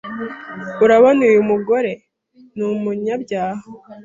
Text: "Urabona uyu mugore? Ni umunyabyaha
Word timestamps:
"Urabona 0.83 1.21
uyu 1.29 1.41
mugore? 1.49 1.91
Ni 2.55 2.63
umunyabyaha 2.71 3.61